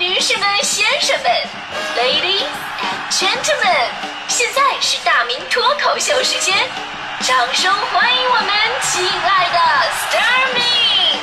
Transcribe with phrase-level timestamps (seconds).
[0.00, 1.28] 女士们、先生们
[1.96, 2.46] ，Ladies
[2.78, 3.90] and Gentlemen，
[4.28, 6.54] 现在是大明脱口秀时间，
[7.22, 8.48] 掌声欢迎我们
[8.80, 9.58] 亲爱的
[10.06, 11.18] Starmy！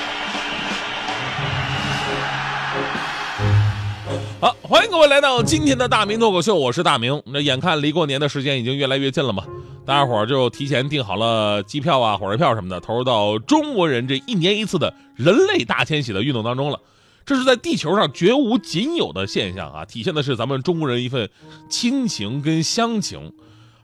[4.41, 7.23] 好，欢迎各位来到今天的大明脱口秀，我是大明。
[7.27, 9.45] 那眼看离过年的时间已经越来越近了嘛，
[9.85, 16.77] 大家伙儿就提前订好了机票啊、火车票什么的，投入到中国人这一年一次的人类大迁徙的运动当中了。
[17.25, 21.29] 这是在地球上绝无仅有的现象啊，体现的是咱们中国人一份
[21.69, 23.33] 亲情跟乡情。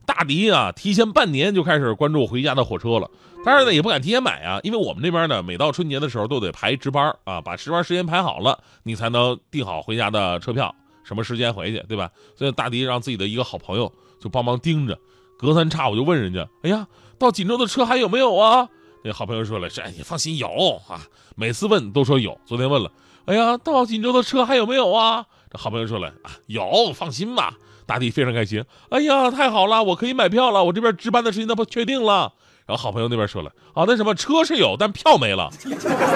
[0.06, 3.10] 大迪啊，提前半年就开始关注回家的火车了，
[3.46, 12.12] 当然呢也不敢提前买啊，因为我们这边呢，每到春节的时候都得排值班啊，把值班时间排好了，你才能订好回家的车票，什么时间回去，对吧？
[12.36, 15.00] 所以大迪让自己的一个好朋友就帮忙盯着，
[15.38, 16.88] 隔三差五就问人家，哎呀，
[17.18, 18.68] 到锦州的车还有没有啊？
[19.04, 20.48] 那好朋友说了，这你放心有
[20.88, 22.92] 啊，每次问都说有，昨天问了。
[23.26, 25.26] 哎呀，到锦州的车还有没有啊？
[25.52, 27.54] 这好朋友说了啊，有，放心吧。
[27.86, 28.64] 大弟非常开心。
[28.90, 32.34] 哎呀，太好了，我可以买票了，我这边值班的时间那不确定了。
[32.66, 35.50] 然后好朋友那边说了啊，那什么车是有，但票没了，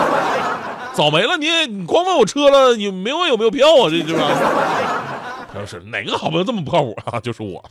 [0.93, 1.35] 早没了。
[1.37, 3.89] 你你光问我车了，你没问有没有票啊？
[3.89, 4.31] 这是吧？
[5.51, 7.19] 他说是哪个好朋友这么不靠谱 啊？
[7.19, 7.63] 就是我。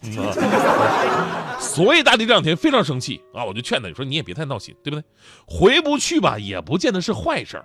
[1.59, 5.05] 所以大弟这两天非常生气啊，我就劝他，你说你也别太闹心，对不对？
[5.47, 7.63] 回不去吧，也不见得是坏事。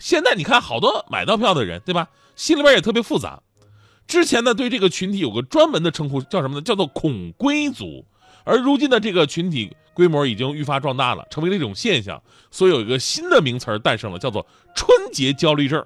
[0.00, 2.08] 现在你看，好多买到票的人，对吧？
[2.34, 3.40] 心里边也特别复杂。
[4.08, 6.62] 之前呢，对这个群体有个专门的称呼，叫什么呢？
[6.62, 8.04] 叫做“恐归族”。
[8.42, 12.20] 而如今的这个群体规模已经愈发壮大了，成为了一种现象。
[12.50, 15.84] 所以有一个新的名词诞生了，叫做“春节焦虑症”。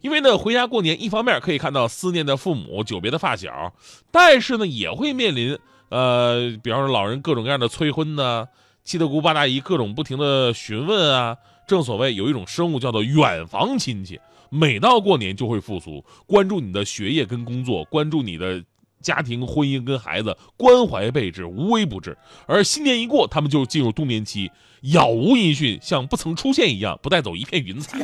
[0.00, 3.74] 因为呢，回家过年，一方面可以看到思念的父母、久别的发小，
[4.10, 5.58] 但是呢，也会面临
[5.90, 8.46] 呃，比方说老人各种各样的催婚呢，
[8.84, 11.36] 七大姑八大姨各种不停的询问啊。
[11.66, 18.62] 正所谓有一种生物叫做远房亲戚，每到过年就会复苏，关注你的学业跟工作，关注你的
[19.00, 22.18] 家庭、婚姻跟孩子，关怀备至，无微不至。
[22.46, 24.50] 而新年一过，他们就进入冬眠期，
[24.82, 27.98] 杳无音讯，像不曾出现一样，不带走一片云彩。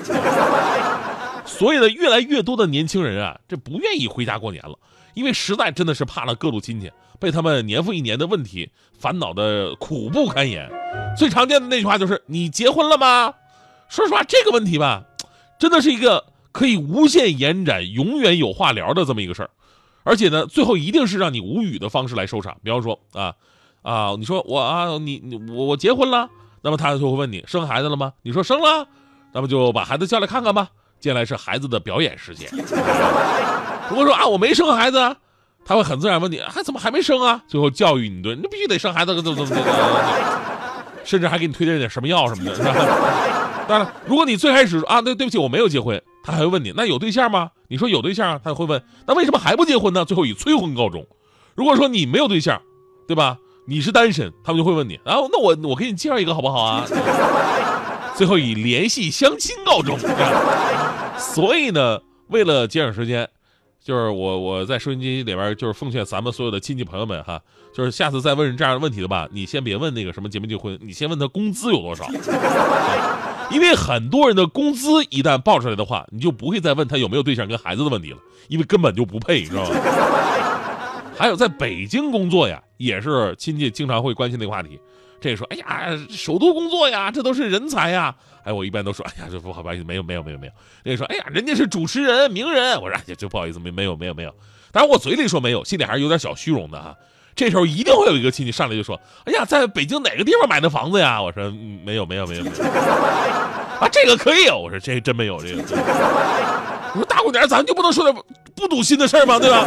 [1.49, 4.79] 所以呢，越来越多的年轻人啊，这不愿意回家过年了，
[5.15, 10.71] 因为实在真的是怕了各路亲戚，被他们年复一年的问题烦恼的苦不堪言。
[11.17, 13.35] 最常见的那句话就是：“你结婚了吗？”
[13.89, 15.05] 说实话，这个问题吧，
[15.59, 19.51] 真的是一个可以无限延展、永远有话聊的这么一个事儿，
[20.05, 22.57] 而且呢，最后一定是让你无语的方式来收场。
[22.63, 23.35] 比方说啊
[23.83, 26.29] 啊，你说我啊，你你我我结婚了，
[26.63, 28.13] 那么他就会问你生孩子了吗？
[28.23, 28.87] 你说生了，
[29.33, 30.69] 那么就把孩子叫来看看吧。
[31.01, 32.49] 接下来是孩子的表演时间。
[33.89, 35.17] 如果说啊我没生孩子，
[35.65, 37.43] 他会很自然问你还怎么还没生啊？
[37.49, 39.63] 最后教育你一顿，你必须得生孩子，怎么怎么怎么，
[41.05, 42.75] 甚至还给你推荐点什么药什么的，是吧？
[43.67, 47.51] 当然，如果你最开始啊，对对不起，我没有结婚，他还会问你，那有对象吗？
[47.69, 50.05] 你说有对象，他会问，那为什么还不结婚呢？
[50.05, 51.07] 最后以催婚告终。
[51.55, 52.61] 如果说你没有对象，
[53.07, 53.37] 对吧？
[53.67, 56.85] 你是单身，他们就会问你，然后那我我给你介绍一个好不好啊？
[58.15, 59.99] 最后以联系相亲告终。
[61.19, 63.29] 所以呢，为了节省时间。
[63.81, 67.41] 就是我我在收音机里边就是奉劝咱们所有的亲戚朋友们哈，
[67.73, 72.07] 就是下次再问这样的问题的吧，你先别问那个什么结没结婚，你先问他工资有多少，
[73.51, 78.19] 因为很多人的工资一旦报出来的话，你就不会再问他有没有对象跟孩子的问题了，
[78.49, 79.71] 因为根本就不配，你知道吗？
[81.17, 84.79] 还有在北京工作呀，也是亲戚经常会关心的一个话题。
[85.21, 88.15] 这说，哎呀，首都工作呀，这都是人才呀。
[88.45, 90.53] 哎，我一般都说，哎呀，这不好吧，没有，没有，没有，没有。
[90.85, 92.81] 那个说，哎呀，人家是主持人、名人。
[92.81, 94.35] 我说，哎呀，这不好意思，没，没有，没有，没有。
[94.71, 96.95] 当然，我嘴里说没有，心里还是有点小虚荣的哈。
[97.35, 101.21] 这时候一定会有一个亲戚上来就说，哎呀，在北京哪个地方买的房子呀？
[101.21, 101.51] 我说，
[101.85, 102.63] 没有，没有，没有，没有。
[103.81, 104.59] 啊，这个可以有。
[104.59, 105.63] 我说，这真没有这个。
[105.63, 108.25] 我说，大过年咱就不能说点
[108.55, 109.39] 不堵心的事吗？
[109.39, 109.67] 对吧？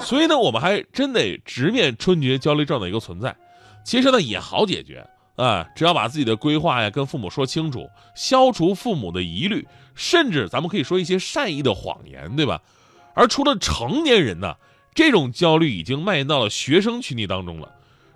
[0.00, 3.34] 所以呢，我们还真得直面春节焦虑症的一个存在。
[3.84, 5.06] 其实呢也好解决
[5.36, 12.60] 啊，只要把自己的规划呀跟父母说清楚，消除父母的疑虑，甚至咱们可以说一些善意的谎言，对吧？
[13.14, 14.54] 而除了成年人呢，
[14.94, 17.70] 这种焦虑已经蔓延到了学生群体当中了。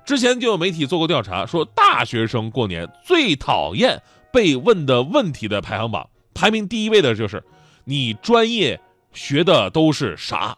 [0.04, 4.00] 之前就有媒体做过调查，说大学生过年最讨厌
[4.32, 7.42] 被问的问题的排行榜，排名第一位的就是
[7.84, 8.80] 你专业
[9.12, 10.56] 学的都是啥。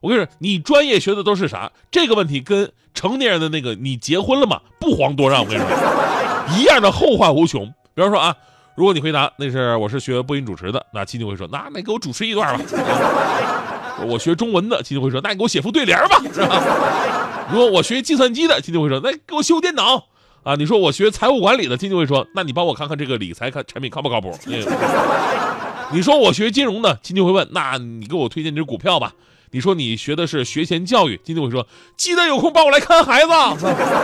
[0.00, 1.72] 我跟你说，你专业学的都是啥？
[1.90, 5.40] 这个问题跟成年人的那个“你结婚了吗？”不遑多让。
[5.40, 7.66] 我跟你说，一样的后患无穷。
[7.94, 8.34] 比方说啊，
[8.76, 12.64] 如果你回答那是我是学播音主持的，那亲戚会说，那那给我主持一段吧。
[14.06, 17.48] 我学中文的，亲戚会说，那你给我写副对联吧，是吧？
[17.50, 20.04] 如果我学计算机的，亲戚会说，那给我修电脑
[20.44, 20.54] 啊。
[20.54, 24.32] 你说我学财务管理的，亲戚会说，那你帮我看看这个理财看产品靠不靠谱？
[25.90, 29.12] 你说我学金融的，亲戚会问，那你给我推荐只股票吧。
[29.50, 31.66] 你说你学的是学前教育，亲戚会说，
[31.96, 33.28] 记得有空帮我来看孩子。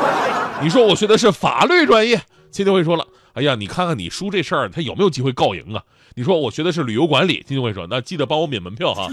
[0.63, 2.21] 你说我学的是法律专业，
[2.51, 5.83] 亲戚会说了，哎呀，你看看你叔这事儿，他有没有机会告赢啊？
[6.15, 9.09] 你说我学的是旅游管理，亲戚会说，那记得帮我免门票哈。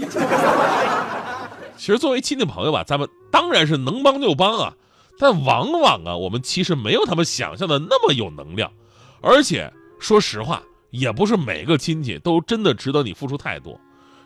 [1.76, 4.74] 其实作为亲戚朋友吧，咱们当然是能帮就帮啊，
[5.18, 8.70] 但往往啊，我们其实没有他们想象的那么有能量，
[9.20, 13.78] 而且说实话，也不是每个亲戚都真的值得你付出太多。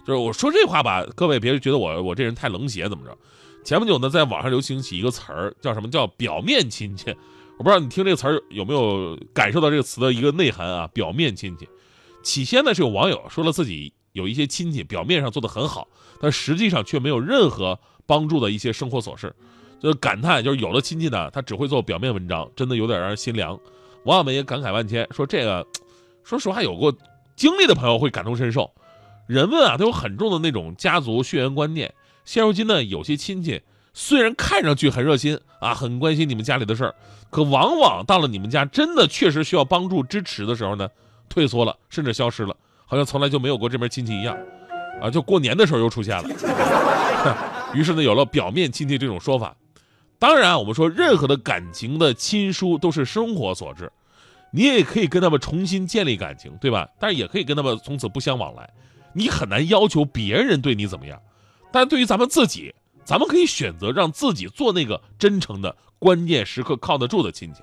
[0.06, 3.16] 就是我说这话吧，各位别觉得我我这人太冷血怎么着？
[3.64, 7.10] 前不久呢，在网上流行起一个词儿，叫什么叫表面亲戚？
[7.58, 10.86] 我不知道你听这个词儿有没有感受到这个词的一个内涵啊？
[10.94, 11.68] 表面亲戚，
[12.22, 15.88] 起先呢是有网友说了自己有一些亲戚表面上做的很好，
[16.20, 17.76] 但实际上却没有任何
[18.06, 19.34] 帮助的一些生活琐事，
[19.80, 23.58] 就感叹就是有的亲戚呢，他只会做表面文章，真的有点让人心凉。
[24.04, 25.66] 网友们也感慨万千，说这个，
[26.22, 26.94] 说实话有过
[27.34, 28.70] 经历的朋友会感同身受。
[29.26, 31.93] 人们啊都有很重的那种家族血缘观念。
[32.25, 33.62] 现如今呢，有些亲戚
[33.94, 36.94] 虽然看上去很热心啊，很关心你们家里的事儿，
[37.31, 40.88] 可往往到了你们家真的确实需要帮助支持的时候呢，
[41.28, 44.37] 退缩了，甚至消失了，好像从来就没有过这门亲戚一样。
[45.00, 46.28] 啊，就过年的时候又出现了。
[47.75, 49.55] 于是呢，有了表面亲戚这种说法。
[50.19, 53.93] 当然，我们说任何的感情的亲疏都是生活所致，
[54.50, 56.88] 你也可以跟他们重新建立感情，对吧？
[56.99, 58.70] 但是也可以跟他们从此不相往来。
[59.16, 61.18] 你很难要求别人对你怎么样，
[61.72, 67.62] 但对于咱们自己，咱们可以选择让自己做那个真诚的、关键时刻靠得住的亲戚。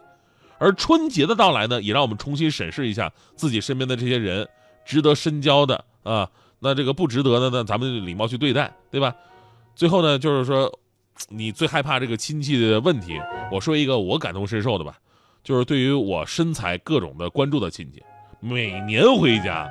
[0.57, 4.47] 而春节的到来呢，也让我们重新审视一下自己身边的这些人，
[4.83, 6.27] 值得深交的啊，
[6.57, 9.15] 那这个不值得的呢，咱们礼貌去对待，对吧？
[9.75, 10.79] 最后呢，就是说，
[11.29, 13.19] 你最害怕这个亲戚的问题，
[13.51, 14.97] 我说一个我感同身受的吧，
[15.44, 18.01] 就是对于我身材各种的关注的亲戚，
[18.39, 19.69] 每年回家。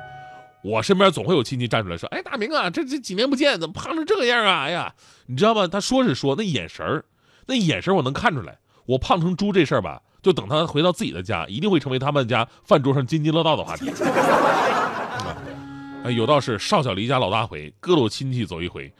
[0.63, 4.63] 我身边总会有亲戚站出来说：“哎，大明啊，这这几年不见，怎么胖成这个样啊？
[4.63, 4.93] 哎呀，
[5.25, 5.67] 你知道吗？
[5.67, 7.03] 他说是说，那眼神儿，
[7.47, 8.57] 那眼神我能看出来。
[8.85, 13.91] 我胖成猪这事儿吧，就等他回到自己的家，一定会成为他们家饭桌上津津乐道的话题。
[16.05, 18.91] 哎，有道是少小离家老大回，各路亲戚走一回。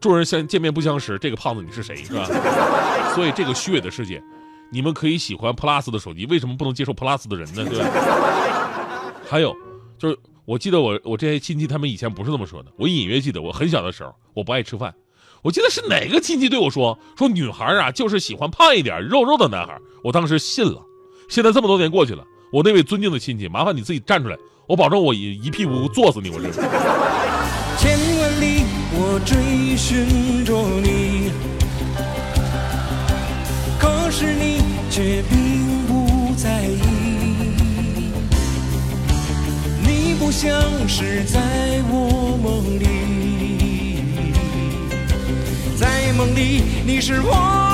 [0.00, 2.24] 众人相见面不相识，这个胖子你是谁是吧？
[3.14, 4.22] 所以这个虚伪的世界，
[4.70, 7.64] 你们可以喜欢 Plus 的手机，为什么不能接受 Plus 的人呢？
[7.68, 7.86] 对吧？
[9.28, 9.54] 还有
[9.98, 10.16] 就是。”
[10.52, 14.94] 我记得我我这些亲戚他们以前不是这么说的，我隐约记得我很小的时候我不爱吃饭，
[15.40, 20.84] 我记得是哪个亲戚对我说说女孩啊就是喜欢胖一点肉肉的男孩，我当时信了。
[21.30, 22.22] 现在这么多年过去了，
[22.52, 24.36] 我那位尊敬的亲戚，麻烦你自己站出来，
[24.68, 26.52] 我保证我一一屁股坐死你，我这。
[27.78, 31.32] 千万里我追寻着你，
[33.80, 34.60] 可是你
[34.90, 35.61] 却并
[40.32, 41.38] 像是在
[41.90, 44.02] 我梦里，
[45.78, 47.71] 在梦里你是我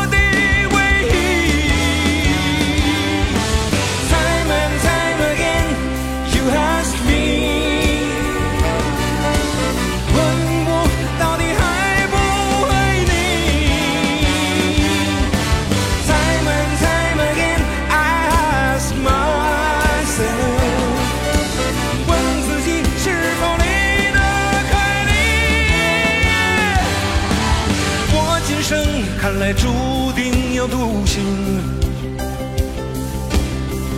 [29.21, 29.53] 看来。
[29.53, 29.67] 注
[30.15, 31.23] 定要独行，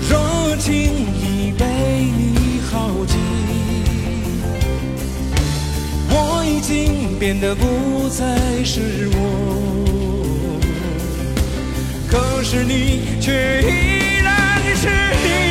[0.09, 1.65] 若轻易被
[2.17, 3.19] 你耗尽，
[6.09, 10.61] 我已经变得不再是我，
[12.09, 14.89] 可是你却依然是
[15.23, 15.50] 你。